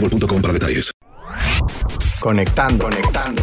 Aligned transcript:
boostmobile.com 0.00 0.42
para 0.42 0.52
detalles. 0.52 0.92
Conectando. 2.20 2.84
Conectando. 2.84 3.42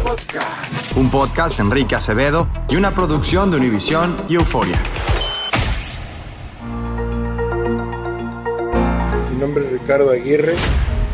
Un 0.96 1.10
podcast 1.10 1.56
de 1.56 1.62
Enrique 1.62 1.94
Acevedo 1.94 2.46
y 2.68 2.76
una 2.76 2.90
producción 2.90 3.50
de 3.50 3.56
Univisión 3.56 4.14
y 4.28 4.34
Euforia. 4.34 4.80
Mi 9.32 9.40
nombre 9.40 9.64
es 9.64 9.72
Ricardo 9.72 10.10
Aguirre, 10.10 10.54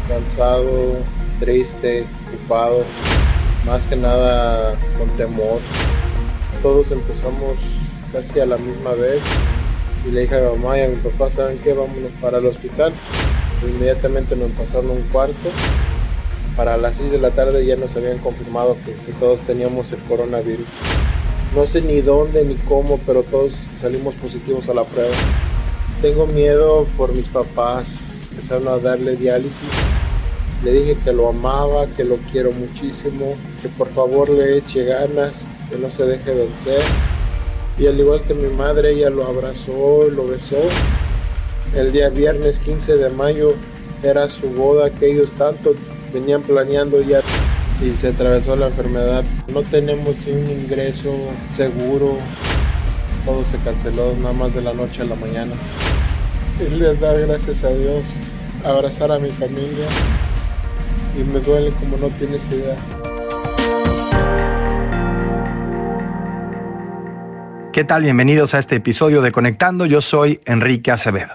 cansado, 0.08 0.98
triste, 1.38 2.06
ocupado, 2.28 2.84
más 3.66 3.86
que 3.86 3.96
nada 3.96 4.74
con 4.98 5.08
temor. 5.16 5.60
Todos 6.62 6.90
empezamos 6.90 7.56
casi 8.12 8.40
a 8.40 8.46
la 8.46 8.56
misma 8.56 8.92
vez 8.92 9.22
y 10.06 10.10
le 10.10 10.22
dije 10.22 10.36
a 10.36 10.50
mi 10.50 10.58
mamá 10.58 10.78
y 10.78 10.82
a 10.82 10.88
mi 10.88 10.96
papá, 10.96 11.30
¿saben 11.30 11.58
qué? 11.58 11.72
Vámonos 11.72 12.12
para 12.20 12.38
el 12.38 12.46
hospital. 12.46 12.92
Inmediatamente 13.62 14.36
nos 14.36 14.50
pasaron 14.52 14.90
un 14.90 15.02
cuarto. 15.12 15.50
Para 16.56 16.76
las 16.76 16.96
6 16.96 17.12
de 17.12 17.18
la 17.18 17.30
tarde 17.30 17.64
ya 17.64 17.76
nos 17.76 17.94
habían 17.96 18.18
confirmado 18.18 18.76
que, 18.84 18.92
que 18.92 19.12
todos 19.18 19.40
teníamos 19.40 19.92
el 19.92 19.98
coronavirus. 20.00 20.66
No 21.54 21.66
sé 21.66 21.80
ni 21.80 22.00
dónde 22.00 22.44
ni 22.44 22.54
cómo, 22.54 22.98
pero 23.06 23.22
todos 23.22 23.68
salimos 23.80 24.14
positivos 24.14 24.68
a 24.68 24.74
la 24.74 24.84
prueba. 24.84 25.14
Tengo 26.00 26.26
miedo 26.26 26.86
por 26.96 27.12
mis 27.12 27.26
papás. 27.26 27.98
Empezaron 28.30 28.68
a 28.68 28.78
darle 28.78 29.16
diálisis. 29.16 29.68
Le 30.62 30.72
dije 30.72 30.96
que 31.02 31.12
lo 31.12 31.28
amaba, 31.28 31.86
que 31.96 32.04
lo 32.04 32.16
quiero 32.30 32.52
muchísimo, 32.52 33.34
que 33.62 33.68
por 33.68 33.88
favor 33.88 34.28
le 34.28 34.58
eche 34.58 34.84
ganas, 34.84 35.32
que 35.70 35.78
no 35.78 35.90
se 35.90 36.04
deje 36.04 36.34
vencer. 36.34 36.82
Y 37.78 37.86
al 37.86 37.98
igual 37.98 38.20
que 38.22 38.34
mi 38.34 38.54
madre, 38.54 38.92
ella 38.92 39.10
lo 39.10 39.24
abrazó, 39.24 40.06
lo 40.08 40.28
besó. 40.28 40.58
El 41.74 41.92
día 41.92 42.08
viernes 42.08 42.58
15 42.58 42.96
de 42.96 43.10
mayo 43.10 43.54
era 44.02 44.28
su 44.28 44.48
boda 44.50 44.90
que 44.90 45.12
ellos 45.12 45.30
tanto 45.38 45.74
venían 46.12 46.42
planeando 46.42 47.00
ya 47.00 47.20
y 47.80 47.96
se 47.96 48.08
atravesó 48.08 48.56
la 48.56 48.66
enfermedad. 48.66 49.22
No 49.52 49.62
tenemos 49.62 50.16
un 50.26 50.50
ingreso 50.50 51.14
seguro, 51.54 52.16
todo 53.24 53.44
se 53.44 53.58
canceló 53.58 54.14
nada 54.20 54.32
más 54.32 54.52
de 54.52 54.62
la 54.62 54.74
noche 54.74 55.02
a 55.02 55.04
la 55.04 55.14
mañana. 55.14 55.52
Y 56.60 56.74
les 56.74 56.98
dar 57.00 57.18
gracias 57.20 57.62
a 57.62 57.70
Dios, 57.70 58.02
abrazar 58.64 59.12
a 59.12 59.20
mi 59.20 59.30
familia 59.30 59.86
y 61.16 61.22
me 61.22 61.38
duele 61.38 61.70
como 61.70 61.96
no 61.98 62.08
tienes 62.18 62.48
idea. 62.48 62.76
Bienvenidos 67.80 68.52
a 68.52 68.58
este 68.58 68.76
episodio 68.76 69.22
de 69.22 69.32
Conectando. 69.32 69.86
Yo 69.86 70.02
soy 70.02 70.38
Enrique 70.44 70.90
Acevedo. 70.90 71.32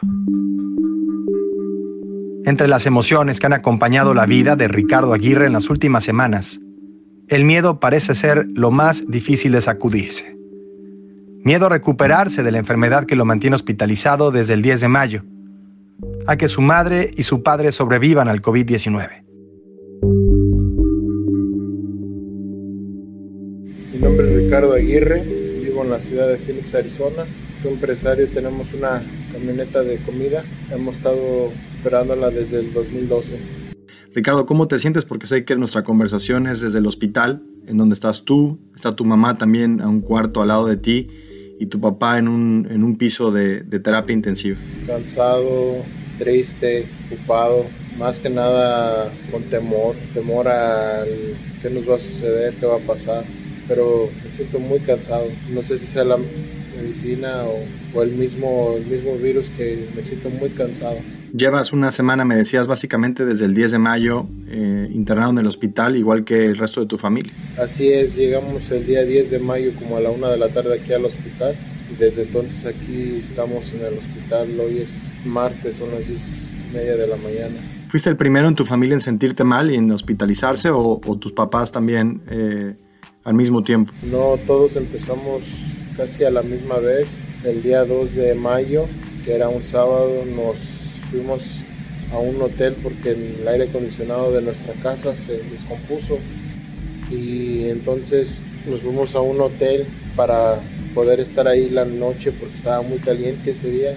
Entre 2.46 2.68
las 2.68 2.86
emociones 2.86 3.40
que 3.40 3.48
han 3.48 3.54
acompañado 3.54 4.14
la 4.14 4.28
vida 4.28 4.56
de 4.56 4.68
Ricardo 4.68 5.14
Aguirre 5.14 5.48
en 5.48 5.54
las 5.54 5.72
últimas 5.72 6.04
semanas, 6.04 6.60
el 7.30 7.46
miedo 7.46 7.80
parece 7.80 8.14
ser 8.14 8.46
lo 8.54 8.70
más 8.70 9.06
difícil 9.08 9.54
de 9.54 9.62
sacudirse. 9.62 10.38
Miedo 11.44 11.66
a 11.66 11.70
recuperarse 11.70 12.44
de 12.44 12.52
la 12.52 12.60
enfermedad 12.60 13.06
que 13.06 13.16
lo 13.16 13.26
mantiene 13.26 13.56
hospitalizado 13.56 14.30
desde 14.30 14.54
el 14.54 14.62
10 14.62 14.82
de 14.82 14.88
mayo, 14.88 15.24
a 16.28 16.38
que 16.38 16.48
su 16.48 16.62
madre 16.62 17.12
y 17.18 17.24
su 17.24 17.42
padre 17.42 17.72
sobrevivan 17.72 18.28
al 18.28 18.44
COVID-19. 18.44 19.24
Mi 23.94 24.00
nombre 24.00 24.28
es 24.30 24.44
Ricardo 24.44 24.74
Aguirre, 24.74 25.45
en 25.86 25.92
la 25.92 26.02
ciudad 26.02 26.28
de 26.28 26.38
Phoenix, 26.38 26.74
Arizona. 26.76 27.26
Soy 27.62 27.74
empresario 27.74 28.26
y 28.26 28.28
tenemos 28.28 28.74
una 28.74 29.02
camioneta 29.32 29.84
de 29.84 29.98
comida. 29.98 30.44
Hemos 30.72 30.98
estado 30.98 31.52
operándola 31.80 32.30
desde 32.30 32.60
el 32.60 32.74
2012. 32.74 33.38
Ricardo, 34.14 34.46
¿cómo 34.46 34.68
te 34.68 34.80
sientes? 34.80 35.06
Porque 35.06 35.28
sé 35.28 35.46
que 35.46 35.56
nuestra 35.56 35.84
conversación 35.84 36.48
es 36.48 36.62
desde 36.62 36.80
el 36.80 36.88
hospital, 36.88 37.44
en 37.68 37.78
donde 37.78 37.94
estás 37.94 38.24
tú, 38.24 38.60
está 38.76 38.96
tu 38.96 39.06
mamá 39.06 39.38
también 39.38 39.82
a 39.82 39.88
un 39.88 40.02
cuarto 40.02 40.42
al 40.42 40.50
lado 40.50 40.68
de 40.68 40.78
ti 40.78 41.08
y 41.60 41.68
tu 41.68 41.80
papá 41.80 42.18
en 42.18 42.28
un, 42.28 42.68
en 42.70 42.84
un 42.84 42.98
piso 42.98 43.32
de, 43.32 43.62
de 43.62 43.80
terapia 43.80 44.14
intensiva. 44.14 44.58
Cansado, 44.88 45.78
triste, 46.18 46.86
ocupado, 47.12 47.66
más 47.98 48.20
que 48.20 48.30
nada 48.30 49.12
con 49.32 49.44
temor, 49.44 49.96
temor 50.14 50.48
al 50.48 51.08
qué 51.62 51.70
nos 51.70 51.90
va 51.90 51.96
a 51.96 52.00
suceder, 52.00 52.54
qué 52.56 52.66
va 52.66 52.78
a 52.78 52.80
pasar. 52.80 53.24
Pero 53.68 54.10
me 54.24 54.32
siento 54.32 54.60
muy 54.60 54.80
cansado. 54.80 55.26
No 55.54 55.62
sé 55.62 55.80
si 55.80 55.88
sea 55.88 56.04
la 56.04 56.18
medicina 56.76 57.44
o, 57.44 57.98
o 57.98 58.04
el, 58.04 58.12
mismo, 58.12 58.76
el 58.78 58.86
mismo 58.86 59.16
virus 59.16 59.50
que 59.58 59.88
me 59.96 60.04
siento 60.04 60.30
muy 60.30 60.50
cansado. 60.50 60.98
Llevas 61.36 61.74
una 61.74 61.92
semana, 61.92 62.24
me 62.24 62.36
decías, 62.36 62.66
básicamente 62.66 63.26
desde 63.26 63.44
el 63.44 63.54
10 63.54 63.72
de 63.74 63.80
mayo 63.80 64.26
eh, 64.48 64.90
internado 64.94 65.32
en 65.32 65.40
el 65.40 65.48
hospital, 65.48 65.98
igual 65.98 66.24
que 66.24 66.46
el 66.46 66.56
resto 66.56 66.80
de 66.80 66.88
tu 66.88 66.98
familia. 66.98 67.34
Así 67.58 67.90
es, 67.92 68.16
llegamos 68.16 68.72
el 68.72 68.86
día 68.86 69.04
10 69.04 69.32
de 69.32 69.40
mayo 69.40 69.72
como 69.78 69.98
a 69.98 70.00
la 70.00 70.12
una 70.12 70.30
de 70.30 70.38
la 70.38 70.48
tarde 70.48 70.80
aquí 70.80 70.94
al 70.94 71.04
hospital 71.04 71.54
y 71.92 71.96
desde 71.96 72.24
entonces 72.24 72.66
aquí 72.66 73.22
estamos 73.22 73.70
en 73.74 73.82
el 73.82 73.98
hospital. 73.98 74.48
Hoy 74.62 74.78
es 74.78 74.94
martes, 75.26 75.76
son 75.76 75.92
las 75.92 76.08
10 76.08 76.52
y 76.72 76.74
media 76.74 76.96
de 76.96 77.08
la 77.08 77.18
mañana. 77.18 77.56
¿Fuiste 77.90 78.10
el 78.10 78.16
primero 78.16 78.48
en 78.48 78.56
tu 78.56 78.66
familia 78.66 78.94
en 78.94 79.02
sentirte 79.02 79.44
mal 79.44 79.72
y 79.72 79.76
en 79.76 79.92
hospitalizarse 79.92 80.70
o, 80.70 81.02
o 81.06 81.18
tus 81.18 81.34
papás 81.34 81.72
también 81.72 82.22
eh, 82.30 82.76
al 83.26 83.34
mismo 83.34 83.64
tiempo? 83.64 83.92
No, 84.04 84.38
todos 84.48 84.76
empezamos 84.78 85.42
casi 85.98 86.24
a 86.24 86.32
la 86.32 86.42
misma 86.42 86.78
vez. 86.78 87.08
El 87.44 87.62
día 87.62 87.84
2 87.84 88.16
de 88.16 88.36
mayo, 88.36 88.86
que 89.26 89.34
era 89.34 89.50
un 89.50 89.64
sábado, 89.64 90.24
nos 90.26 90.56
fuimos 91.12 91.60
a 92.14 92.20
un 92.20 92.42
hotel 92.42 92.76
porque 92.82 93.12
el 93.12 93.48
aire 93.48 93.66
acondicionado 93.66 94.32
de 94.32 94.42
nuestra 94.42 94.74
casa 94.76 95.16
se 95.16 95.40
descompuso 95.40 96.18
y 97.12 97.66
entonces 97.66 98.40
nos 98.70 98.80
fuimos 98.82 99.16
a 99.16 99.22
un 99.22 99.42
hotel 99.42 99.86
para 100.16 100.56
poder 100.94 101.20
estar 101.20 101.48
ahí 101.48 101.70
la 101.70 101.84
noche 101.84 102.32
porque 102.32 102.56
estaba 102.56 102.82
muy 102.82 103.00
caliente 103.00 103.52
ese 103.52 103.70
día 103.70 103.96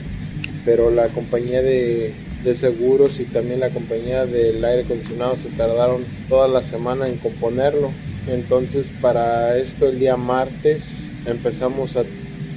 pero 0.64 0.90
la 0.90 1.08
compañía 1.08 1.62
de, 1.62 2.12
de 2.44 2.54
seguros 2.54 3.20
y 3.20 3.24
también 3.24 3.60
la 3.60 3.70
compañía 3.70 4.26
del 4.26 4.62
aire 4.64 4.82
acondicionado 4.82 5.36
se 5.36 5.48
tardaron 5.50 6.02
toda 6.28 6.46
la 6.46 6.62
semana 6.62 7.08
en 7.08 7.16
componerlo. 7.16 7.90
Entonces 8.26 8.90
para 9.00 9.56
esto 9.56 9.88
el 9.88 9.98
día 9.98 10.16
martes 10.16 10.96
empezamos 11.26 11.96
a 11.96 12.04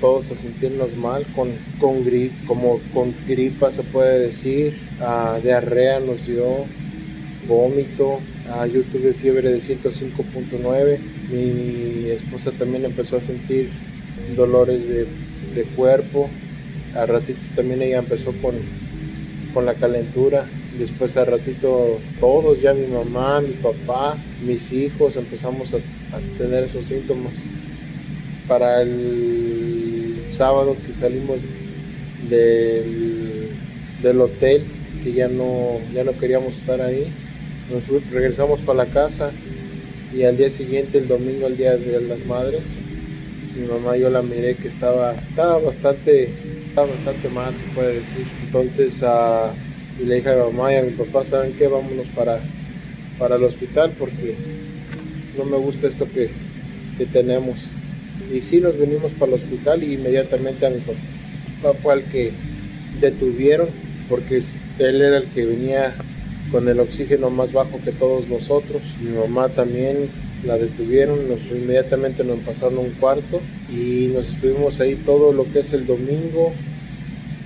todos 0.01 0.31
a 0.31 0.35
sentirnos 0.35 0.97
mal 0.97 1.23
con, 1.35 1.49
con 1.79 2.03
grip, 2.03 2.31
como 2.47 2.79
con 2.93 3.13
gripa 3.27 3.71
se 3.71 3.83
puede 3.83 4.19
decir, 4.19 4.73
uh, 4.99 5.39
diarrea 5.41 5.99
nos 5.99 6.25
dio, 6.25 6.65
vómito, 7.47 8.19
uh, 8.49 8.65
yo 8.65 8.81
tuve 8.91 9.13
fiebre 9.13 9.49
de 9.49 9.61
105.9, 9.61 10.97
mi 11.31 12.09
esposa 12.09 12.51
también 12.51 12.83
empezó 12.85 13.17
a 13.17 13.21
sentir 13.21 13.69
dolores 14.35 14.89
de, 14.89 15.05
de 15.53 15.63
cuerpo, 15.75 16.27
al 16.95 17.07
ratito 17.07 17.39
también 17.55 17.83
ella 17.83 17.99
empezó 17.99 18.33
con, 18.41 18.55
con 19.53 19.65
la 19.67 19.75
calentura, 19.75 20.45
después 20.77 21.15
al 21.17 21.27
ratito 21.27 21.99
todos, 22.19 22.61
ya 22.61 22.73
mi 22.73 22.87
mamá, 22.87 23.41
mi 23.41 23.53
papá, 23.53 24.17
mis 24.45 24.71
hijos 24.71 25.15
empezamos 25.15 25.73
a, 25.73 25.77
tener 26.37 26.65
esos 26.65 26.85
síntomas. 26.85 27.33
Para 28.47 28.81
el 28.81 30.17
sábado 30.31 30.75
que 30.85 30.93
salimos 30.93 31.39
del, 32.29 33.49
del 34.01 34.21
hotel, 34.21 34.63
que 35.03 35.13
ya 35.13 35.27
no, 35.27 35.79
ya 35.93 36.03
no 36.03 36.11
queríamos 36.13 36.57
estar 36.57 36.81
ahí, 36.81 37.07
nos 37.71 38.11
regresamos 38.11 38.59
para 38.61 38.85
la 38.85 38.85
casa 38.87 39.31
y 40.13 40.23
al 40.23 40.37
día 40.37 40.49
siguiente, 40.49 40.97
el 40.97 41.07
domingo, 41.07 41.47
el 41.47 41.55
día 41.55 41.77
de 41.77 42.01
las 42.01 42.25
madres, 42.25 42.63
mi 43.55 43.65
mamá 43.67 43.95
yo 43.95 44.09
la 44.09 44.21
miré 44.21 44.55
que 44.55 44.67
estaba, 44.67 45.13
estaba 45.13 45.59
bastante, 45.59 46.29
estaba 46.67 46.87
bastante 46.87 47.29
mal, 47.29 47.53
se 47.53 47.73
puede 47.73 47.93
decir. 47.95 48.27
Entonces, 48.45 49.01
uh, 49.01 49.51
y 50.01 50.05
le 50.05 50.15
dije 50.15 50.29
a 50.29 50.35
mi 50.35 50.51
mamá 50.51 50.73
y 50.73 50.77
a 50.77 50.83
mi 50.83 50.91
papá, 50.91 51.23
¿saben 51.25 51.53
qué? 51.53 51.67
Vámonos 51.67 52.07
para, 52.15 52.39
para 53.19 53.35
el 53.35 53.43
hospital 53.43 53.91
porque 53.99 54.35
no 55.37 55.45
me 55.45 55.57
gusta 55.57 55.87
esto 55.87 56.07
que, 56.11 56.29
que 56.97 57.05
tenemos. 57.05 57.57
Y 58.33 58.41
sí, 58.41 58.59
nos 58.59 58.77
venimos 58.77 59.11
para 59.13 59.33
el 59.33 59.41
hospital 59.41 59.83
y 59.83 59.93
inmediatamente 59.93 60.65
a 60.65 60.69
mi 60.69 60.79
papá 60.79 61.77
fue 61.81 61.93
al 61.93 62.03
que 62.03 62.31
detuvieron 62.99 63.67
porque 64.09 64.41
él 64.79 65.01
era 65.01 65.17
el 65.17 65.25
que 65.25 65.45
venía 65.45 65.93
con 66.51 66.67
el 66.67 66.79
oxígeno 66.79 67.29
más 67.29 67.53
bajo 67.53 67.79
que 67.83 67.91
todos 67.91 68.27
nosotros. 68.27 68.81
Mi 69.01 69.17
mamá 69.17 69.49
también 69.49 70.09
la 70.45 70.57
detuvieron, 70.57 71.29
nos, 71.29 71.39
inmediatamente 71.51 72.23
nos 72.23 72.39
pasaron 72.39 72.79
a 72.79 72.81
un 72.81 72.91
cuarto 72.91 73.39
y 73.71 74.11
nos 74.13 74.27
estuvimos 74.27 74.79
ahí 74.79 74.95
todo 74.95 75.31
lo 75.31 75.43
que 75.51 75.59
es 75.59 75.71
el 75.73 75.85
domingo, 75.85 76.53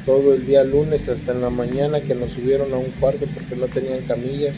todo 0.05 0.33
el 0.33 0.45
día 0.45 0.63
lunes 0.63 1.09
hasta 1.09 1.31
en 1.31 1.41
la 1.41 1.49
mañana 1.49 2.01
que 2.01 2.15
nos 2.15 2.31
subieron 2.31 2.71
a 2.73 2.77
un 2.77 2.91
cuarto 2.99 3.25
porque 3.33 3.55
no 3.55 3.67
tenían 3.67 4.01
camillas 4.07 4.55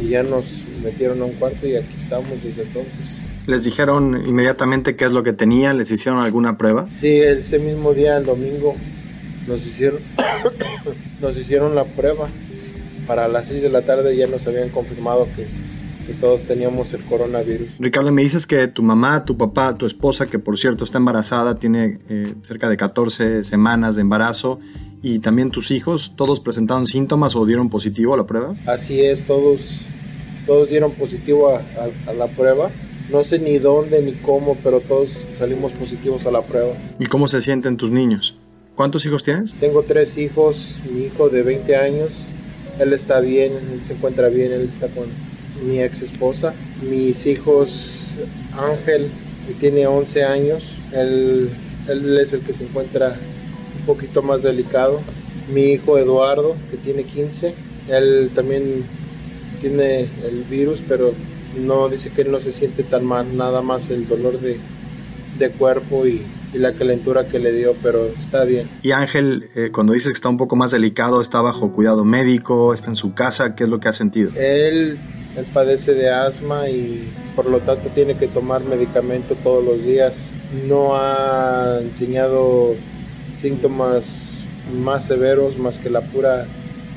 y 0.00 0.08
ya 0.08 0.22
nos 0.22 0.44
metieron 0.82 1.20
a 1.22 1.26
un 1.26 1.32
cuarto 1.32 1.66
y 1.66 1.76
aquí 1.76 1.94
estamos 1.96 2.30
desde 2.42 2.62
entonces. 2.62 3.18
¿Les 3.46 3.64
dijeron 3.64 4.24
inmediatamente 4.26 4.94
qué 4.94 5.06
es 5.06 5.12
lo 5.12 5.22
que 5.22 5.32
tenían? 5.32 5.78
¿Les 5.78 5.90
hicieron 5.90 6.20
alguna 6.20 6.58
prueba? 6.58 6.86
Sí, 7.00 7.20
ese 7.20 7.58
mismo 7.58 7.94
día, 7.94 8.18
el 8.18 8.26
domingo, 8.26 8.74
nos 9.46 9.66
hicieron, 9.66 10.00
nos 11.20 11.36
hicieron 11.36 11.74
la 11.74 11.84
prueba. 11.84 12.28
Para 13.06 13.26
las 13.26 13.46
6 13.46 13.62
de 13.62 13.70
la 13.70 13.82
tarde 13.82 14.14
ya 14.14 14.26
nos 14.26 14.46
habían 14.46 14.68
confirmado 14.68 15.26
que, 15.34 15.46
que 16.08 16.14
todos 16.14 16.40
teníamos 16.44 16.94
el 16.94 17.04
coronavirus. 17.04 17.68
Ricardo, 17.78 18.10
me 18.12 18.22
dices 18.22 18.46
que 18.46 18.66
tu 18.66 18.82
mamá, 18.82 19.26
tu 19.26 19.36
papá, 19.36 19.76
tu 19.76 19.84
esposa, 19.84 20.26
que 20.26 20.38
por 20.38 20.56
cierto 20.56 20.84
está 20.84 20.96
embarazada, 20.96 21.58
tiene 21.58 21.98
eh, 22.08 22.32
cerca 22.40 22.70
de 22.70 22.78
14 22.78 23.44
semanas 23.44 23.96
de 23.96 24.00
embarazo, 24.00 24.58
y 25.02 25.18
también 25.18 25.50
tus 25.50 25.70
hijos, 25.70 26.14
¿todos 26.16 26.40
presentaron 26.40 26.86
síntomas 26.86 27.36
o 27.36 27.44
dieron 27.44 27.68
positivo 27.68 28.14
a 28.14 28.16
la 28.16 28.24
prueba? 28.26 28.54
Así 28.66 29.02
es, 29.02 29.26
todos, 29.26 29.82
todos 30.46 30.70
dieron 30.70 30.92
positivo 30.92 31.50
a, 31.50 31.58
a, 31.58 32.10
a 32.10 32.14
la 32.14 32.26
prueba. 32.28 32.70
No 33.12 33.22
sé 33.22 33.38
ni 33.38 33.58
dónde 33.58 34.00
ni 34.00 34.12
cómo, 34.12 34.56
pero 34.64 34.80
todos 34.80 35.28
salimos 35.36 35.72
positivos 35.72 36.24
a 36.26 36.30
la 36.30 36.40
prueba. 36.40 36.72
¿Y 36.98 37.04
cómo 37.04 37.28
se 37.28 37.42
sienten 37.42 37.76
tus 37.76 37.90
niños? 37.90 38.38
¿Cuántos 38.74 39.04
hijos 39.04 39.22
tienes? 39.22 39.52
Tengo 39.60 39.82
tres 39.82 40.16
hijos, 40.16 40.76
mi 40.90 41.02
hijo 41.04 41.28
de 41.28 41.42
20 41.42 41.76
años, 41.76 42.08
él 42.78 42.94
está 42.94 43.20
bien, 43.20 43.52
él 43.52 43.80
se 43.84 43.92
encuentra 43.92 44.28
bien, 44.28 44.52
él 44.52 44.62
está 44.62 44.86
con 44.88 45.04
mi 45.62 45.80
ex 45.80 46.02
esposa. 46.02 46.54
Mis 46.88 47.26
hijos, 47.26 48.14
Ángel, 48.56 49.08
que 49.46 49.54
tiene 49.54 49.86
11 49.86 50.24
años, 50.24 50.64
él, 50.92 51.50
él 51.88 52.18
es 52.18 52.32
el 52.32 52.40
que 52.40 52.52
se 52.52 52.64
encuentra 52.64 53.16
un 53.80 53.86
poquito 53.86 54.22
más 54.22 54.42
delicado. 54.42 55.00
Mi 55.52 55.72
hijo 55.72 55.98
Eduardo, 55.98 56.56
que 56.70 56.76
tiene 56.76 57.04
15, 57.04 57.54
él 57.88 58.30
también 58.34 58.84
tiene 59.60 60.00
el 60.00 60.44
virus, 60.48 60.80
pero 60.86 61.12
no 61.58 61.88
dice 61.88 62.10
que 62.10 62.22
él 62.22 62.30
no 62.30 62.40
se 62.40 62.52
siente 62.52 62.82
tan 62.82 63.04
mal, 63.04 63.36
nada 63.36 63.62
más 63.62 63.90
el 63.90 64.06
dolor 64.06 64.38
de, 64.40 64.58
de 65.38 65.50
cuerpo 65.50 66.06
y, 66.06 66.22
y, 66.52 66.58
la 66.58 66.72
calentura 66.74 67.26
que 67.26 67.38
le 67.38 67.52
dio, 67.52 67.74
pero 67.82 68.06
está 68.06 68.44
bien. 68.44 68.68
Y 68.82 68.92
Ángel, 68.92 69.48
eh, 69.54 69.70
cuando 69.72 69.92
dices 69.92 70.12
que 70.12 70.16
está 70.16 70.28
un 70.28 70.36
poco 70.36 70.56
más 70.56 70.70
delicado, 70.70 71.20
está 71.20 71.40
bajo 71.40 71.72
cuidado 71.72 72.04
médico, 72.04 72.74
está 72.74 72.90
en 72.90 72.96
su 72.96 73.14
casa, 73.14 73.54
¿qué 73.54 73.64
es 73.64 73.70
lo 73.70 73.80
que 73.80 73.88
ha 73.88 73.92
sentido? 73.92 74.30
Él, 74.36 74.98
él 75.38 75.46
padece 75.52 75.94
de 75.94 76.10
asma 76.10 76.68
y 76.68 77.08
por 77.36 77.46
lo 77.46 77.60
tanto 77.60 77.88
tiene 77.90 78.16
que 78.16 78.26
tomar 78.26 78.64
medicamento 78.64 79.34
todos 79.36 79.64
los 79.64 79.82
días. 79.84 80.14
No 80.66 80.96
ha 80.96 81.78
enseñado 81.80 82.74
síntomas 83.36 84.44
más 84.82 85.06
severos 85.06 85.58
más 85.58 85.78
que 85.78 85.90
la 85.90 86.00
pura 86.00 86.46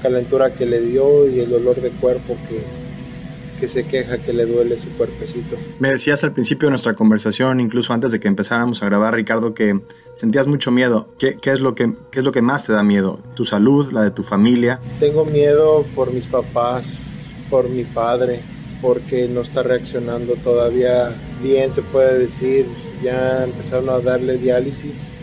calentura 0.01 0.53
que 0.53 0.65
le 0.65 0.81
dio 0.81 1.29
y 1.29 1.39
el 1.39 1.49
dolor 1.49 1.79
de 1.79 1.89
cuerpo 1.89 2.35
que, 2.49 2.61
que 3.59 3.67
se 3.67 3.85
queja 3.85 4.17
que 4.17 4.33
le 4.33 4.45
duele 4.45 4.77
su 4.79 4.89
cuerpecito. 4.97 5.57
Me 5.79 5.91
decías 5.91 6.23
al 6.23 6.33
principio 6.33 6.67
de 6.67 6.71
nuestra 6.71 6.95
conversación, 6.95 7.59
incluso 7.59 7.93
antes 7.93 8.11
de 8.11 8.19
que 8.19 8.27
empezáramos 8.27 8.81
a 8.81 8.87
grabar, 8.87 9.13
Ricardo, 9.13 9.53
que 9.53 9.79
sentías 10.15 10.47
mucho 10.47 10.71
miedo. 10.71 11.07
¿Qué, 11.19 11.37
qué, 11.39 11.51
es 11.51 11.59
lo 11.61 11.75
que, 11.75 11.93
¿Qué 12.09 12.19
es 12.19 12.25
lo 12.25 12.31
que 12.31 12.41
más 12.41 12.65
te 12.65 12.73
da 12.73 12.81
miedo? 12.81 13.19
¿Tu 13.35 13.45
salud, 13.45 13.91
la 13.91 14.01
de 14.01 14.11
tu 14.11 14.23
familia? 14.23 14.79
Tengo 14.99 15.25
miedo 15.25 15.85
por 15.95 16.11
mis 16.11 16.25
papás, 16.25 17.10
por 17.51 17.69
mi 17.69 17.83
padre, 17.83 18.39
porque 18.81 19.27
no 19.27 19.41
está 19.41 19.61
reaccionando 19.61 20.33
todavía 20.37 21.11
bien, 21.43 21.71
se 21.71 21.83
puede 21.83 22.17
decir. 22.17 22.65
Ya 23.03 23.43
empezaron 23.43 23.89
a 23.89 23.99
darle 23.99 24.37
diálisis. 24.37 25.13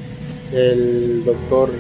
El 0.52 1.24
doctor 1.24 1.70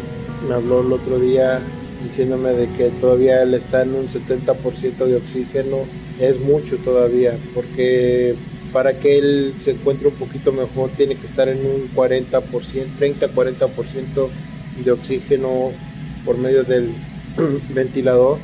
me 0.48 0.54
habló 0.54 0.80
el 0.80 0.92
otro 0.92 1.18
día 1.18 1.60
diciéndome 2.04 2.50
de 2.50 2.68
que 2.70 2.90
todavía 3.00 3.42
él 3.42 3.54
está 3.54 3.82
en 3.82 3.94
un 3.94 4.08
70% 4.08 5.06
de 5.06 5.16
oxígeno 5.16 5.78
es 6.20 6.38
mucho 6.40 6.76
todavía, 6.78 7.36
porque 7.54 8.34
para 8.72 8.98
que 8.98 9.18
él 9.18 9.54
se 9.60 9.72
encuentre 9.72 10.08
un 10.08 10.14
poquito 10.14 10.52
mejor 10.52 10.90
tiene 10.96 11.16
que 11.16 11.26
estar 11.26 11.48
en 11.48 11.58
un 11.58 11.88
40%, 11.94 12.42
30-40% 12.98 14.28
de 14.84 14.90
oxígeno 14.90 15.72
por 16.24 16.38
medio 16.38 16.64
del 16.64 16.90
ventilador 17.74 18.38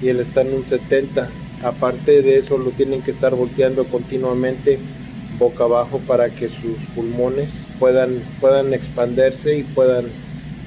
y 0.00 0.08
él 0.08 0.20
está 0.20 0.42
en 0.42 0.54
un 0.54 0.64
70%. 0.64 1.41
Aparte 1.62 2.22
de 2.22 2.38
eso 2.38 2.58
lo 2.58 2.70
tienen 2.70 3.02
que 3.02 3.10
estar 3.10 3.34
volteando 3.34 3.84
continuamente 3.84 4.78
boca 5.38 5.64
abajo 5.64 6.00
para 6.06 6.30
que 6.30 6.48
sus 6.48 6.84
pulmones 6.94 7.50
puedan, 7.78 8.20
puedan 8.40 8.74
expandirse 8.74 9.56
y 9.58 9.62
puedan 9.62 10.06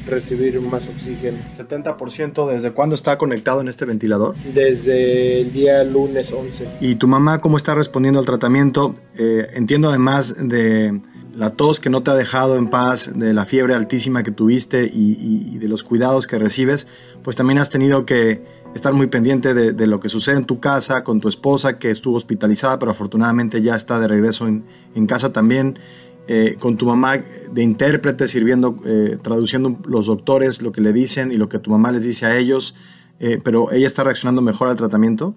recibir 0.06 0.60
más 0.62 0.88
oxígeno. 0.88 1.38
70% 1.58 2.48
desde 2.52 2.72
cuándo 2.72 2.96
está 2.96 3.18
conectado 3.18 3.62
en 3.62 3.68
este 3.68 3.86
ventilador? 3.86 4.36
Desde 4.54 5.42
el 5.42 5.52
día 5.52 5.84
lunes 5.84 6.32
11. 6.32 6.68
¿Y 6.82 6.96
tu 6.96 7.08
mamá 7.08 7.42
cómo 7.42 7.58
está 7.58 7.76
respondiendo 7.76 8.20
al 8.20 8.26
tratamiento? 8.26 8.94
Eh, 9.18 9.48
entiendo 9.54 9.90
además 9.90 10.36
de 10.38 11.02
la 11.34 11.50
tos 11.50 11.80
que 11.80 11.90
no 11.90 12.04
te 12.04 12.12
ha 12.12 12.16
dejado 12.16 12.56
en 12.56 12.70
paz, 12.70 13.12
de 13.14 13.34
la 13.34 13.46
fiebre 13.46 13.76
altísima 13.76 14.24
que 14.24 14.32
tuviste 14.32 14.84
y, 14.84 15.14
y, 15.20 15.56
y 15.56 15.58
de 15.58 15.68
los 15.68 15.84
cuidados 15.84 16.28
que 16.28 16.40
recibes, 16.40 16.88
pues 17.24 17.36
también 17.36 17.60
has 17.60 17.70
tenido 17.70 18.06
que 18.06 18.44
estar 18.76 18.94
muy 18.94 19.08
pendiente 19.08 19.56
de, 19.56 19.74
de, 19.74 19.88
lo 19.88 20.00
que 20.00 20.10
sucede 20.10 20.36
en 20.36 20.46
tu 20.46 20.60
casa, 20.60 21.04
con 21.04 21.20
tu 21.22 21.30
esposa 21.30 21.80
que 21.80 21.90
estuvo 21.90 22.18
hospitalizada, 22.18 22.78
pero 22.78 22.92
afortunadamente 22.92 23.62
ya 23.62 23.76
está 23.76 24.00
de 24.00 24.08
regreso 24.08 24.48
en, 24.48 24.66
en 24.94 25.08
casa 25.08 25.34
también 25.34 25.80
eh, 26.28 26.56
con 26.60 26.76
tu 26.76 26.88
mamá 26.88 27.20
de 27.52 27.62
intérprete, 27.62 28.28
sirviendo, 28.28 28.78
eh, 28.84 29.18
traduciendo 29.22 29.78
los 29.88 30.08
doctores 30.08 30.64
lo 30.64 30.72
que 30.72 30.82
le 30.82 30.92
dicen 30.92 31.32
y 31.32 31.36
lo 31.36 31.50
que 31.50 31.60
tu 31.60 31.70
mamá 31.70 31.92
les 31.92 32.04
dice 32.04 32.26
a 32.26 32.36
ellos, 32.36 32.76
eh, 33.20 33.40
pero 33.44 33.72
ella 33.72 33.86
está 33.86 34.04
reaccionando 34.04 34.42
mejor 34.42 34.70
al 34.70 34.76
tratamiento? 34.76 35.36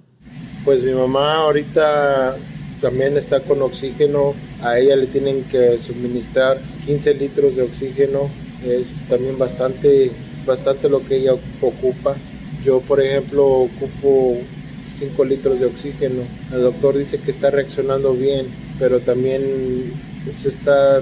Pues 0.64 0.82
mi 0.82 0.92
mamá 0.92 1.36
ahorita 1.36 2.36
también 2.80 3.18
está 3.18 3.40
con 3.40 3.60
oxígeno, 3.60 4.32
a 4.62 4.78
ella 4.78 4.96
le 4.96 5.06
tienen 5.08 5.44
que 5.44 5.78
suministrar 5.86 6.58
15 6.86 7.14
litros 7.14 7.56
de 7.56 7.62
oxígeno, 7.62 8.30
es 8.64 8.88
también 9.10 9.36
bastante, 9.36 10.10
bastante 10.46 10.88
lo 10.88 11.04
que 11.04 11.16
ella 11.16 11.34
ocupa. 11.60 12.16
Yo, 12.64 12.80
por 12.80 13.00
ejemplo, 13.00 13.46
ocupo 13.46 14.38
5 14.98 15.24
litros 15.24 15.60
de 15.60 15.66
oxígeno. 15.66 16.22
El 16.52 16.62
doctor 16.62 16.96
dice 16.96 17.18
que 17.18 17.30
está 17.30 17.50
reaccionando 17.50 18.14
bien, 18.14 18.46
pero 18.78 19.00
también 19.00 19.42
se 20.30 20.48
está 20.48 21.00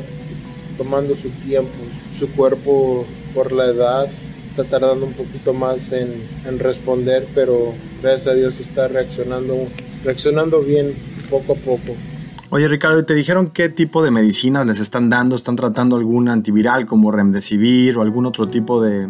tomando 0.76 1.16
su 1.16 1.30
tiempo. 1.30 1.72
Su 2.18 2.28
cuerpo, 2.32 3.06
por 3.34 3.52
la 3.52 3.66
edad, 3.66 4.08
está 4.50 4.64
tardando 4.64 5.06
un 5.06 5.12
poquito 5.12 5.52
más 5.52 5.92
en, 5.92 6.58
responder, 6.58 7.26
pero 7.34 7.74
gracias 8.02 8.28
a 8.28 8.34
Dios 8.34 8.60
está 8.60 8.88
reaccionando, 8.88 9.54
reaccionando 10.04 10.62
bien 10.62 10.94
poco 11.30 11.54
a 11.54 11.56
poco. 11.56 11.94
Oye 12.48 12.68
Ricardo, 12.68 13.04
¿te 13.04 13.14
dijeron 13.14 13.50
qué 13.50 13.68
tipo 13.68 14.04
de 14.04 14.10
medicinas 14.12 14.66
les 14.66 14.78
están 14.80 15.10
dando? 15.10 15.36
¿Están 15.36 15.56
tratando 15.56 15.96
algún 15.96 16.28
antiviral 16.28 16.86
como 16.86 17.10
Remdesivir 17.10 17.98
o 17.98 18.02
algún 18.02 18.24
otro 18.24 18.48
tipo 18.48 18.80
de, 18.80 19.08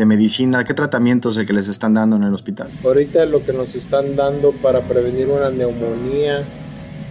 de 0.00 0.06
medicina? 0.06 0.64
¿Qué 0.64 0.72
tratamiento 0.72 1.28
es 1.28 1.36
el 1.36 1.46
que 1.46 1.52
les 1.52 1.68
están 1.68 1.92
dando 1.92 2.16
en 2.16 2.22
el 2.22 2.32
hospital? 2.32 2.68
Ahorita 2.82 3.26
lo 3.26 3.44
que 3.44 3.52
nos 3.52 3.74
están 3.74 4.16
dando 4.16 4.52
para 4.52 4.80
prevenir 4.80 5.26
una 5.26 5.50
neumonía 5.50 6.42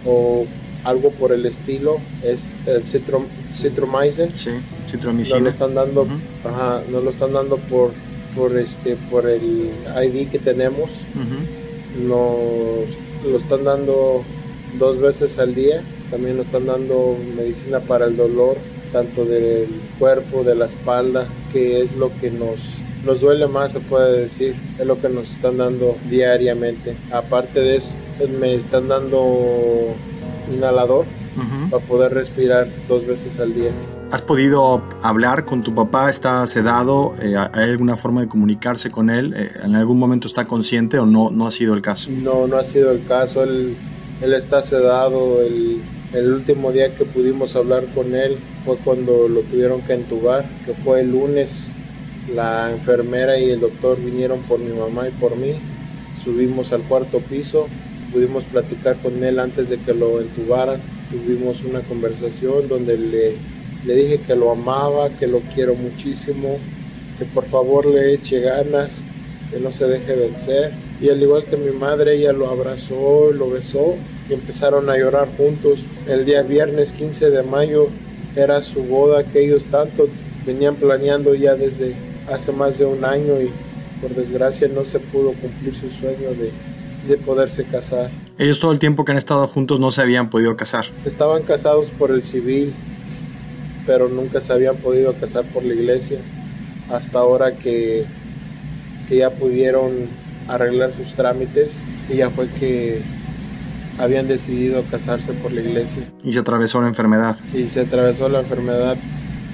o 0.04 0.44
algo 0.82 1.12
por 1.12 1.30
el 1.30 1.46
estilo 1.46 1.98
es 2.24 2.40
el 2.66 2.82
citrom 2.82 3.26
citromycin. 3.56 4.34
Sí, 4.34 4.50
citromicina. 4.88 5.36
Nos 5.36 5.44
lo 5.44 5.50
están 5.50 5.74
dando, 5.76 6.08
ajá, 6.44 6.82
nos 6.90 7.04
lo 7.04 7.10
están 7.10 7.32
dando 7.32 7.58
por, 7.58 7.92
por, 8.34 8.58
este, 8.58 8.96
por 9.08 9.24
el 9.28 9.70
ID 10.02 10.28
que 10.28 10.40
tenemos. 10.40 10.90
Nos 12.08 12.88
lo 13.24 13.36
están 13.38 13.62
dando 13.62 14.24
dos 14.80 15.00
veces 15.00 15.38
al 15.38 15.54
día. 15.54 15.80
También 16.10 16.38
nos 16.38 16.46
están 16.46 16.66
dando 16.66 17.16
medicina 17.36 17.78
para 17.78 18.06
el 18.06 18.16
dolor, 18.16 18.56
tanto 18.90 19.24
del 19.24 19.68
cuerpo, 20.00 20.42
de 20.42 20.56
la 20.56 20.66
espalda, 20.66 21.24
que 21.52 21.82
es 21.82 21.94
lo 21.94 22.10
que 22.20 22.32
nos, 22.32 22.79
nos 23.04 23.20
duele 23.20 23.46
más, 23.46 23.72
se 23.72 23.80
puede 23.80 24.22
decir. 24.22 24.54
Es 24.78 24.86
lo 24.86 25.00
que 25.00 25.08
nos 25.08 25.30
están 25.30 25.58
dando 25.58 25.96
diariamente. 26.08 26.94
Aparte 27.12 27.60
de 27.60 27.76
eso, 27.76 27.90
me 28.40 28.54
están 28.54 28.88
dando 28.88 29.94
inhalador 30.52 31.04
para 31.70 31.82
poder 31.84 32.14
respirar 32.14 32.68
dos 32.88 33.06
veces 33.06 33.38
al 33.38 33.54
día. 33.54 33.70
¿Has 34.10 34.22
podido 34.22 34.82
hablar 35.02 35.44
con 35.44 35.62
tu 35.62 35.72
papá? 35.74 36.10
¿Está 36.10 36.44
sedado? 36.48 37.14
Eh, 37.22 37.36
¿Hay 37.36 37.70
alguna 37.70 37.96
forma 37.96 38.22
de 38.22 38.28
comunicarse 38.28 38.90
con 38.90 39.08
él? 39.08 39.32
Eh, 39.36 39.52
¿En 39.62 39.76
algún 39.76 39.98
momento 39.98 40.26
está 40.26 40.46
consciente 40.46 40.98
o 40.98 41.06
no, 41.06 41.30
no 41.30 41.46
ha 41.46 41.50
sido 41.52 41.74
el 41.74 41.82
caso? 41.82 42.10
No, 42.10 42.48
no 42.48 42.56
ha 42.56 42.64
sido 42.64 42.90
el 42.90 43.04
caso. 43.06 43.44
Él, 43.44 43.76
él 44.20 44.32
está 44.34 44.62
sedado. 44.62 45.40
El, 45.42 45.80
el 46.12 46.32
último 46.32 46.72
día 46.72 46.92
que 46.94 47.04
pudimos 47.04 47.54
hablar 47.54 47.84
con 47.94 48.14
él 48.14 48.36
fue 48.64 48.76
cuando 48.78 49.28
lo 49.28 49.42
tuvieron 49.42 49.80
que 49.82 49.92
entubar, 49.94 50.44
que 50.66 50.74
fue 50.74 51.02
el 51.02 51.12
lunes. 51.12 51.69
La 52.34 52.70
enfermera 52.70 53.38
y 53.38 53.50
el 53.50 53.60
doctor 53.60 53.98
vinieron 53.98 54.40
por 54.42 54.58
mi 54.58 54.72
mamá 54.72 55.08
y 55.08 55.12
por 55.12 55.36
mí. 55.36 55.54
Subimos 56.24 56.72
al 56.72 56.82
cuarto 56.82 57.18
piso 57.20 57.66
pudimos 58.12 58.44
platicar 58.44 58.96
con 58.96 59.22
él 59.22 59.38
antes 59.38 59.68
de 59.68 59.78
que 59.78 59.94
lo 59.94 60.20
entubaran. 60.20 60.80
Tuvimos 61.10 61.62
una 61.64 61.80
conversación 61.80 62.68
donde 62.68 62.96
le, 62.96 63.34
le 63.86 63.94
dije 63.94 64.20
que 64.26 64.34
lo 64.34 64.50
amaba, 64.50 65.10
que 65.10 65.26
lo 65.26 65.40
quiero 65.54 65.74
muchísimo, 65.74 66.58
que 67.18 67.24
por 67.24 67.44
favor 67.46 67.86
le 67.86 68.14
eche 68.14 68.40
ganas, 68.40 68.90
que 69.50 69.60
no 69.60 69.72
se 69.72 69.86
deje 69.86 70.14
vencer. 70.14 70.72
Y 71.00 71.08
al 71.08 71.22
igual 71.22 71.44
que 71.44 71.56
mi 71.56 71.70
madre, 71.70 72.16
ella 72.16 72.32
lo 72.32 72.48
abrazó, 72.48 73.32
lo 73.32 73.50
besó 73.50 73.94
y 74.28 74.34
empezaron 74.34 74.88
a 74.90 74.96
llorar 74.96 75.28
juntos. 75.36 75.80
El 76.06 76.24
día 76.24 76.42
viernes 76.42 76.92
15 76.92 77.30
de 77.30 77.42
mayo 77.42 77.88
era 78.36 78.62
su 78.62 78.82
boda 78.84 79.24
que 79.24 79.44
ellos 79.44 79.64
tanto 79.70 80.08
venían 80.46 80.76
planeando 80.76 81.34
ya 81.34 81.54
desde 81.54 81.94
hace 82.32 82.52
más 82.52 82.78
de 82.78 82.84
un 82.84 83.04
año 83.04 83.40
y 83.40 83.50
por 84.00 84.14
desgracia 84.14 84.68
no 84.68 84.84
se 84.84 84.98
pudo 84.98 85.32
cumplir 85.32 85.74
su 85.74 85.90
sueño 85.90 86.30
de, 86.30 86.50
de 87.08 87.16
poderse 87.18 87.64
casar. 87.64 88.10
Ellos 88.38 88.60
todo 88.60 88.72
el 88.72 88.78
tiempo 88.78 89.04
que 89.04 89.12
han 89.12 89.18
estado 89.18 89.46
juntos 89.46 89.80
no 89.80 89.90
se 89.90 90.00
habían 90.00 90.30
podido 90.30 90.56
casar. 90.56 90.86
Estaban 91.04 91.42
casados 91.42 91.86
por 91.98 92.10
el 92.10 92.22
civil, 92.22 92.72
pero 93.86 94.08
nunca 94.08 94.40
se 94.40 94.52
habían 94.52 94.76
podido 94.76 95.12
casar 95.14 95.44
por 95.52 95.64
la 95.64 95.74
iglesia. 95.74 96.18
Hasta 96.90 97.18
ahora 97.18 97.52
que, 97.52 98.04
que 99.08 99.16
ya 99.18 99.30
pudieron 99.30 99.90
arreglar 100.48 100.92
sus 100.96 101.14
trámites 101.14 101.70
y 102.08 102.16
ya 102.16 102.30
fue 102.30 102.48
que 102.48 103.00
habían 103.98 104.26
decidido 104.26 104.82
casarse 104.90 105.32
por 105.34 105.52
la 105.52 105.60
iglesia. 105.60 106.02
Y 106.24 106.32
se 106.32 106.38
atravesó 106.38 106.80
la 106.80 106.88
enfermedad. 106.88 107.36
Y 107.52 107.66
se 107.66 107.80
atravesó 107.80 108.28
la 108.28 108.40
enfermedad. 108.40 108.96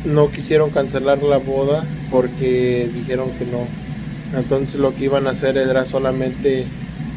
No 0.07 0.31
quisieron 0.31 0.71
cancelar 0.71 1.23
la 1.23 1.39
boda 1.39 1.85
porque 2.11 2.89
dijeron 2.95 3.31
que 3.39 3.45
no. 3.47 3.67
Entonces 4.39 4.81
lo 4.81 4.95
que 4.95 5.05
iban 5.05 5.27
a 5.27 5.31
hacer 5.31 5.57
era 5.57 5.85
solamente 5.85 6.65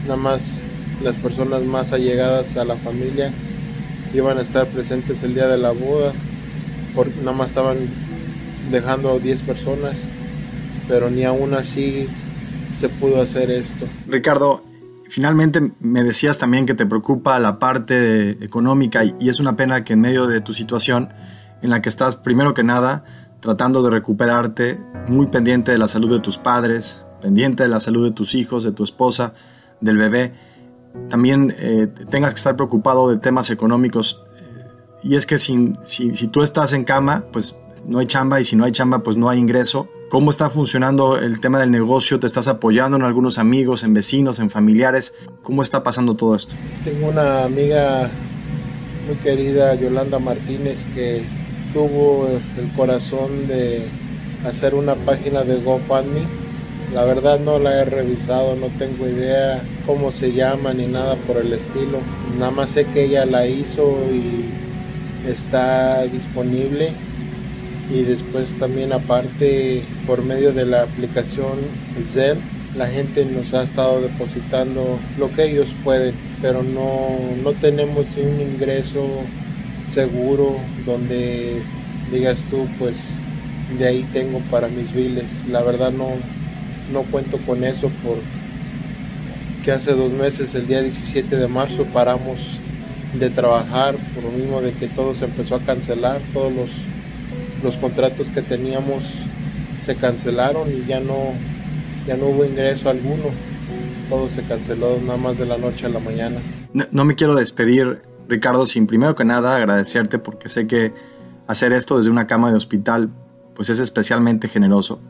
nada 0.04 0.18
más 0.18 0.42
las 1.04 1.16
personas 1.16 1.64
más 1.64 1.94
allegadas 1.94 2.58
a 2.58 2.66
la 2.66 2.76
familia 2.76 3.32
iban 4.14 4.38
a 4.38 4.42
estar 4.42 4.66
presentes 4.68 5.24
el 5.24 5.34
día 5.34 5.48
de 5.48 5.58
la 5.58 5.72
boda, 5.72 6.12
porque 6.96 7.14
nada 7.20 7.34
más 7.34 7.50
estaban 7.50 7.78
dejando 8.72 9.12
a 9.12 9.20
10 9.20 9.42
personas, 9.44 9.98
pero 10.88 11.10
ni 11.10 11.24
aún 11.24 11.54
así 11.54 12.08
se 12.76 12.90
pudo 12.90 13.22
hacer 13.22 13.52
esto. 13.52 13.86
Ricardo, 14.08 14.64
finalmente 15.10 15.72
me 15.80 16.04
decías 16.04 16.38
también 16.38 16.66
que 16.66 16.74
te 16.74 16.86
preocupa 16.86 17.40
la 17.40 17.60
parte 17.60 18.32
económica 18.44 19.04
y 19.04 19.30
es 19.30 19.40
una 19.40 19.56
pena 19.56 19.84
que 19.84 19.94
en 19.94 20.02
medio 20.02 20.28
de 20.28 20.42
tu 20.42 20.54
situación 20.54 21.10
en 21.62 21.70
la 21.70 21.82
que 21.82 21.90
estás 21.90 22.16
primero 22.16 22.54
que 22.54 22.64
nada 22.64 23.04
tratando 23.40 23.82
de 23.84 23.90
recuperarte, 23.90 24.80
muy 25.08 25.28
pendiente 25.28 25.72
de 25.72 25.78
la 25.78 25.88
salud 25.88 26.12
de 26.12 26.20
tus 26.20 26.38
padres, 26.38 27.06
pendiente 27.22 27.64
de 27.64 27.70
la 27.70 27.80
salud 27.80 28.06
de 28.06 28.12
tus 28.12 28.36
hijos, 28.36 28.64
de 28.64 28.72
tu 28.72 28.84
esposa, 28.84 29.34
del 29.82 29.98
bebé, 29.98 30.34
también 31.10 31.56
eh, 31.60 31.88
tengas 32.10 32.34
que 32.34 32.38
estar 32.38 32.56
preocupado 32.56 33.10
de 33.10 33.18
temas 33.18 33.50
económicos. 33.50 34.24
Y 35.04 35.16
es 35.16 35.26
que 35.26 35.38
si, 35.38 35.74
si, 35.84 36.16
si, 36.16 36.28
tú 36.28 36.42
estás 36.42 36.74
en 36.74 36.84
cama, 36.84 37.26
pues 37.32 37.56
no 37.86 38.00
hay 38.00 38.06
chamba 38.06 38.42
y 38.42 38.46
si 38.46 38.56
no 38.56 38.66
hay 38.66 38.72
chamba, 38.72 39.02
pues 39.02 39.16
no 39.16 39.30
hay 39.30 39.40
ingreso. 39.40 39.88
¿Cómo 40.10 40.32
está 40.32 40.50
funcionando 40.50 41.18
el 41.18 41.40
tema 41.40 41.60
del 41.60 41.72
negocio? 41.72 42.20
¿Te 42.20 42.28
estás 42.28 42.48
apoyando 42.48 42.98
en 42.98 43.04
algunos 43.04 43.38
amigos, 43.38 43.84
en 43.84 43.94
vecinos, 43.94 44.40
en 44.40 44.50
familiares? 44.50 45.14
¿Cómo 45.44 45.62
está 45.62 45.84
pasando 45.84 46.16
todo 46.16 46.36
esto? 46.36 46.56
Tengo 46.84 47.10
una 47.10 47.44
amiga 47.46 48.10
muy 49.08 49.16
querida, 49.18 49.76
Yolanda 49.76 50.20
Martínez, 50.20 50.86
que 50.96 51.24
tuvo 51.74 52.28
el 52.58 52.72
corazón 52.76 53.48
de 53.48 53.84
hacer 54.46 54.76
una 54.76 54.96
página 54.96 55.44
de 55.44 55.58
GoFundMe 55.58 56.50
la 56.94 57.04
verdad 57.06 57.40
no 57.40 57.60
la 57.60 57.82
he 57.82 57.86
revisado, 57.86 58.56
no 58.56 58.68
tengo 58.80 59.08
idea 59.08 59.62
cómo 59.86 60.12
se 60.12 60.34
llama 60.34 60.74
ni 60.74 60.88
nada 60.88 61.16
por 61.28 61.38
el 61.38 61.54
estilo. 61.54 62.00
Nada 62.40 62.52
más 62.52 62.72
sé 62.72 62.86
que 62.86 63.06
ella 63.06 63.26
la 63.26 63.46
hizo 63.46 63.96
y 64.12 64.46
está 65.30 66.02
disponible. 66.04 66.92
Y 67.94 68.02
después 68.02 68.58
también 68.58 68.92
aparte 68.92 69.84
por 70.08 70.24
medio 70.24 70.52
de 70.52 70.66
la 70.66 70.84
aplicación 70.84 71.54
Zelle, 72.12 72.40
la 72.76 72.88
gente 72.88 73.24
nos 73.26 73.54
ha 73.54 73.64
estado 73.64 74.02
depositando 74.02 75.00
lo 75.20 75.30
que 75.32 75.46
ellos 75.46 75.68
pueden, 75.84 76.16
pero 76.42 76.64
no, 76.64 77.10
no 77.44 77.54
tenemos 77.54 78.08
un 78.18 78.42
ingreso 78.42 79.06
seguro 79.90 80.56
donde 80.86 81.62
digas 82.12 82.40
tú 82.50 82.68
pues 82.78 82.98
de 83.78 83.88
ahí 83.88 84.08
tengo 84.14 84.40
para 84.52 84.68
mis 84.68 84.94
biles. 84.94 85.26
La 85.50 85.62
verdad 85.62 85.92
no, 85.92 86.10
no 86.92 87.04
cuento 87.04 87.38
con 87.46 87.64
eso 87.64 87.90
por 88.04 88.18
que 89.64 89.72
hace 89.72 89.92
dos 89.92 90.12
meses, 90.14 90.56
el 90.56 90.68
día 90.68 90.82
17 90.82 91.36
de 91.36 91.48
marzo, 91.48 91.86
paramos 91.94 92.58
de 93.20 93.30
trabajar 93.30 93.96
por 94.16 94.24
lo 94.24 94.32
mismo 94.32 94.62
de 94.62 94.72
que 94.72 94.88
todo 94.88 95.14
se 95.16 95.26
empezó 95.26 95.56
a 95.56 95.60
cancelar, 95.60 96.22
todos 96.34 96.54
los, 96.54 96.70
los 97.64 97.76
contratos 97.76 98.30
que 98.30 98.42
teníamos 98.42 99.04
se 99.86 99.96
cancelaron 99.96 100.70
y 100.72 100.88
ya 100.88 101.00
no, 101.00 101.34
ya 102.08 102.16
no 102.16 102.28
hubo 102.28 102.46
ingreso 102.46 102.90
alguno, 102.90 103.26
todo 104.10 104.30
se 104.30 104.44
canceló 104.44 104.98
nada 105.06 105.18
más 105.18 105.38
de 105.38 105.46
la 105.46 105.58
noche 105.58 105.88
a 105.88 105.90
la 105.90 106.00
mañana. 106.00 106.38
No 106.92 107.04
me 107.04 107.16
quiero 107.16 107.36
despedir, 107.36 108.02
Ricardo, 108.30 108.66
sin 108.66 108.88
primero 108.88 109.16
que 109.16 109.26
nada 109.26 109.58
agradecerte 109.58 110.20
porque 110.20 110.48
sé 110.48 110.68
que 110.68 110.94
hacer 111.48 111.74
esto 111.74 111.98
desde 111.98 112.10
una 112.10 112.28
cama 112.28 112.52
de 112.52 112.58
hospital 112.58 113.10
pues 113.56 113.70
es 113.70 113.80
especialmente 113.80 114.48
generoso 114.48 115.02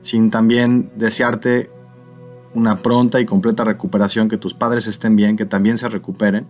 sin 0.00 0.30
también 0.30 0.90
desearte 0.96 1.70
una 2.54 2.82
pronta 2.82 3.20
y 3.20 3.26
completa 3.26 3.64
recuperación, 3.64 4.28
que 4.28 4.38
tus 4.38 4.54
padres 4.54 4.86
estén 4.86 5.16
bien, 5.16 5.36
que 5.36 5.44
también 5.44 5.78
se 5.78 5.88
recuperen, 5.88 6.46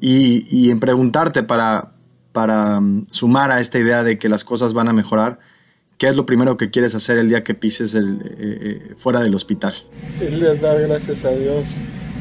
y, 0.00 0.70
en 0.70 0.78
preguntarte 0.78 1.42
para, 1.42 1.92
para 2.32 2.80
mm, 2.80 3.06
sumar 3.10 3.50
a 3.50 3.60
esta 3.60 3.78
idea 3.78 4.02
de 4.02 4.18
que 4.18 4.28
las 4.28 4.44
cosas 4.44 4.74
van 4.74 4.88
a 4.88 4.92
mejorar, 4.92 5.38
¿qué 5.96 6.08
es 6.08 6.16
lo 6.16 6.26
primero 6.26 6.58
que 6.58 6.70
quieres 6.70 6.94
hacer 6.94 7.16
el 7.16 7.30
día 7.30 7.42
que 7.42 7.54
pises 7.54 7.94
el, 7.94 8.20
eh, 8.22 8.34
eh, 8.38 8.94
fuera 8.96 9.20
del 9.20 9.34
hospital? 9.34 9.74
Es 10.20 10.60
dar 10.60 10.80
gracias 10.82 11.24
a 11.24 11.30
Dios, 11.30 11.64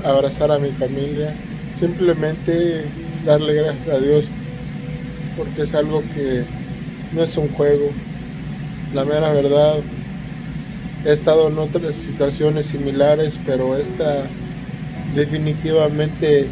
abrazar 0.05 0.51
a 0.51 0.57
mi 0.57 0.69
familia, 0.69 1.35
simplemente 1.79 2.83
darle 3.25 3.53
gracias 3.55 3.87
a 3.87 3.99
Dios 3.99 4.25
porque 5.37 5.63
es 5.63 5.73
algo 5.73 6.01
que 6.13 6.43
no 7.13 7.23
es 7.23 7.35
un 7.37 7.49
juego, 7.49 7.89
la 8.93 9.03
mera 9.03 9.31
verdad, 9.31 9.75
he 11.05 11.11
estado 11.11 11.49
en 11.49 11.57
otras 11.57 11.95
situaciones 11.95 12.67
similares, 12.67 13.37
pero 13.45 13.75
esta 13.77 14.23
definitivamente 15.13 16.47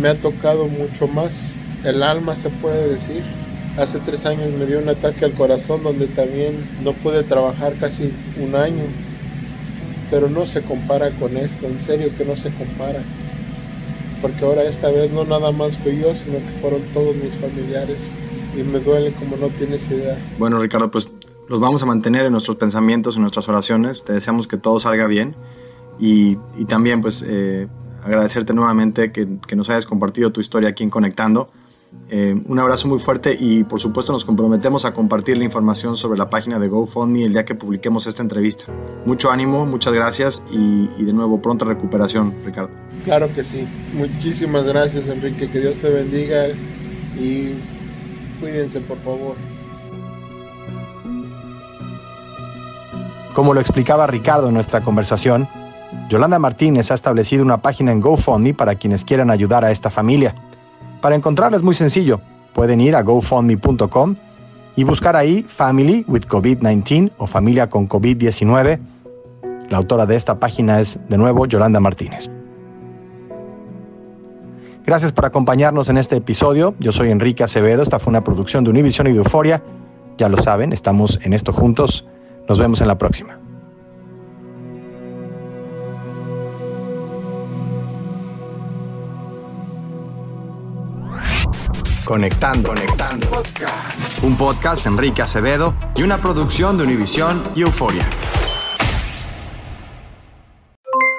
me 0.00 0.08
ha 0.08 0.14
tocado 0.14 0.66
mucho 0.66 1.08
más 1.08 1.54
el 1.84 2.02
alma, 2.02 2.36
se 2.36 2.50
puede 2.50 2.94
decir, 2.94 3.22
Hace 3.78 3.98
tres 4.00 4.26
años 4.26 4.50
me 4.58 4.66
dio 4.66 4.80
un 4.80 4.88
ataque 4.88 5.24
al 5.24 5.32
corazón 5.32 5.82
donde 5.82 6.06
también 6.08 6.54
no 6.82 6.92
pude 6.92 7.22
trabajar 7.22 7.72
casi 7.80 8.12
un 8.38 8.56
año. 8.56 8.82
Pero 10.10 10.28
no 10.28 10.44
se 10.44 10.60
compara 10.60 11.10
con 11.10 11.36
esto, 11.36 11.66
en 11.66 11.80
serio 11.80 12.10
que 12.18 12.24
no 12.24 12.34
se 12.34 12.50
compara. 12.50 13.00
Porque 14.20 14.44
ahora 14.44 14.64
esta 14.64 14.90
vez 14.90 15.10
no 15.12 15.24
nada 15.24 15.50
más 15.52 15.76
fui 15.78 15.98
yo, 15.98 16.14
sino 16.14 16.38
que 16.38 16.60
fueron 16.60 16.82
todos 16.92 17.16
mis 17.16 17.34
familiares. 17.34 17.98
Y 18.56 18.62
me 18.62 18.80
duele 18.80 19.12
como 19.12 19.36
no 19.36 19.48
tienes 19.48 19.90
idea. 19.90 20.18
Bueno, 20.38 20.58
Ricardo, 20.58 20.90
pues 20.90 21.10
los 21.48 21.60
vamos 21.60 21.82
a 21.82 21.86
mantener 21.86 22.26
en 22.26 22.32
nuestros 22.32 22.56
pensamientos, 22.56 23.16
en 23.16 23.22
nuestras 23.22 23.48
oraciones. 23.48 24.04
Te 24.04 24.12
deseamos 24.12 24.46
que 24.46 24.56
todo 24.56 24.78
salga 24.80 25.06
bien. 25.06 25.34
Y, 25.98 26.38
y 26.56 26.64
también, 26.66 27.00
pues, 27.00 27.24
eh, 27.26 27.66
agradecerte 28.02 28.54
nuevamente 28.54 29.12
que, 29.12 29.26
que, 29.46 29.56
nos 29.56 29.68
hayas 29.68 29.86
compartido 29.86 30.32
tu 30.32 30.40
historia 30.40 30.70
aquí 30.70 30.82
en 30.82 30.90
Conectando. 30.90 31.50
Eh, 32.12 32.40
un 32.46 32.58
abrazo 32.58 32.88
muy 32.88 32.98
fuerte 32.98 33.36
y 33.38 33.62
por 33.62 33.80
supuesto 33.80 34.12
nos 34.12 34.24
comprometemos 34.24 34.84
a 34.84 34.92
compartir 34.92 35.38
la 35.38 35.44
información 35.44 35.96
sobre 35.96 36.18
la 36.18 36.28
página 36.28 36.58
de 36.58 36.68
GoFundMe 36.68 37.24
el 37.24 37.32
día 37.32 37.44
que 37.44 37.54
publiquemos 37.54 38.06
esta 38.06 38.22
entrevista. 38.22 38.64
Mucho 39.06 39.30
ánimo, 39.30 39.64
muchas 39.64 39.92
gracias 39.92 40.42
y, 40.50 40.90
y 40.98 41.04
de 41.04 41.12
nuevo 41.12 41.40
pronta 41.40 41.64
recuperación, 41.64 42.34
Ricardo. 42.44 42.70
Claro 43.04 43.28
que 43.34 43.44
sí. 43.44 43.66
Muchísimas 43.94 44.64
gracias, 44.64 45.08
Enrique. 45.08 45.48
Que 45.48 45.60
Dios 45.60 45.76
te 45.76 45.88
bendiga 45.88 46.48
y 47.18 47.54
cuídense, 48.40 48.80
por 48.80 48.98
favor. 48.98 49.34
Como 53.34 53.54
lo 53.54 53.60
explicaba 53.60 54.08
Ricardo 54.08 54.48
en 54.48 54.54
nuestra 54.54 54.80
conversación, 54.80 55.46
Yolanda 56.08 56.38
Martínez 56.38 56.90
ha 56.90 56.94
establecido 56.94 57.44
una 57.44 57.62
página 57.62 57.92
en 57.92 58.00
GoFundMe 58.00 58.54
para 58.54 58.74
quienes 58.74 59.04
quieran 59.04 59.30
ayudar 59.30 59.64
a 59.64 59.70
esta 59.70 59.90
familia. 59.90 60.34
Para 61.00 61.14
encontrarla 61.14 61.56
es 61.56 61.62
muy 61.62 61.74
sencillo. 61.74 62.20
Pueden 62.52 62.80
ir 62.80 62.96
a 62.96 63.02
gofundme.com 63.02 64.16
y 64.76 64.84
buscar 64.84 65.16
ahí 65.16 65.42
Family 65.42 66.04
with 66.08 66.22
COVID-19 66.22 67.12
o 67.18 67.26
Familia 67.26 67.68
con 67.70 67.88
COVID-19. 67.88 68.78
La 69.68 69.78
autora 69.78 70.06
de 70.06 70.16
esta 70.16 70.38
página 70.38 70.80
es, 70.80 70.98
de 71.08 71.16
nuevo, 71.16 71.46
Yolanda 71.46 71.80
Martínez. 71.80 72.26
Gracias 74.84 75.12
por 75.12 75.24
acompañarnos 75.26 75.88
en 75.88 75.98
este 75.98 76.16
episodio. 76.16 76.74
Yo 76.80 76.90
soy 76.90 77.10
Enrique 77.10 77.44
Acevedo. 77.44 77.82
Esta 77.82 77.98
fue 77.98 78.10
una 78.10 78.24
producción 78.24 78.64
de 78.64 78.70
Univision 78.70 79.06
y 79.06 79.12
de 79.12 79.18
Euforia. 79.18 79.62
Ya 80.18 80.28
lo 80.28 80.38
saben, 80.38 80.72
estamos 80.72 81.20
en 81.22 81.32
esto 81.32 81.52
juntos. 81.52 82.06
Nos 82.48 82.58
vemos 82.58 82.80
en 82.80 82.88
la 82.88 82.98
próxima. 82.98 83.38
Conectando. 92.10 92.70
Conectando. 92.70 93.28
Un 94.22 94.36
podcast 94.36 94.82
de 94.82 94.90
Enrique 94.90 95.22
Acevedo 95.22 95.72
y 95.94 96.02
una 96.02 96.18
producción 96.18 96.76
de 96.76 96.82
Univision 96.82 97.40
y 97.54 97.62
Euforia. 97.62 98.04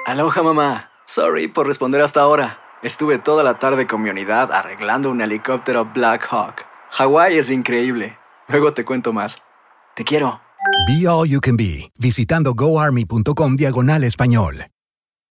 Aloha 0.04 0.42
mamá. 0.42 0.90
Sorry 1.06 1.48
por 1.48 1.66
responder 1.66 2.02
hasta 2.02 2.20
ahora. 2.20 2.58
Estuve 2.82 3.18
toda 3.18 3.42
la 3.42 3.58
tarde 3.58 3.86
con 3.86 4.02
mi 4.02 4.10
unidad 4.10 4.52
arreglando 4.52 5.10
un 5.10 5.22
helicóptero 5.22 5.86
Black 5.94 6.28
Hawk. 6.30 6.66
Hawái 6.90 7.38
es 7.38 7.50
increíble. 7.50 8.18
Luego 8.48 8.74
te 8.74 8.84
cuento 8.84 9.14
más. 9.14 9.42
Te 9.94 10.04
quiero. 10.04 10.42
Be 10.86 11.08
All 11.08 11.26
You 11.26 11.40
Can 11.40 11.56
Be, 11.56 11.90
visitando 11.98 12.52
goarmy.com 12.52 13.56
diagonal 13.56 14.04
español. 14.04 14.66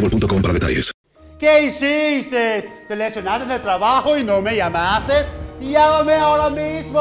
boostmobile.com 0.00 0.42
para 0.42 0.54
detalles. 0.54 0.92
¿Qué 1.38 1.62
hiciste? 1.64 2.68
¿Te 2.88 2.96
lesionaste 2.96 3.44
en 3.44 3.52
el 3.52 3.62
trabajo 3.62 4.16
y 4.16 4.24
no 4.24 4.42
me 4.42 4.56
llamaste? 4.56 5.26
Llámame 5.60 6.14
ahora 6.14 6.50
mismo, 6.50 7.00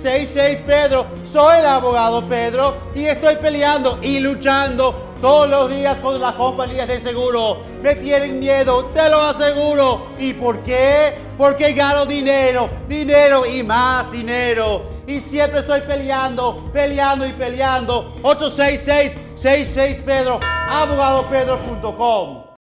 866-66 0.00 0.62
Pedro. 0.62 1.06
Soy 1.24 1.58
el 1.58 1.66
abogado 1.66 2.26
Pedro 2.26 2.76
y 2.94 3.04
estoy 3.04 3.36
peleando 3.36 3.98
y 4.02 4.20
luchando 4.20 5.07
todos 5.20 5.48
los 5.48 5.70
días 5.70 5.98
con 6.00 6.20
las 6.20 6.34
compañías 6.34 6.88
de 6.88 7.00
seguro. 7.00 7.58
Me 7.82 7.94
tienen 7.96 8.38
miedo, 8.38 8.86
te 8.86 9.08
lo 9.08 9.22
aseguro. 9.22 10.08
¿Y 10.18 10.34
por 10.34 10.62
qué? 10.62 11.14
Porque 11.36 11.72
gano 11.72 12.06
dinero, 12.06 12.68
dinero 12.88 13.46
y 13.46 13.62
más 13.62 14.10
dinero. 14.10 14.82
Y 15.06 15.20
siempre 15.20 15.60
estoy 15.60 15.82
peleando, 15.82 16.64
peleando 16.72 17.26
y 17.26 17.32
peleando. 17.32 18.14
866-66 18.22 20.02
Pedro, 20.02 20.40
abogadopedro.com. 20.42 22.47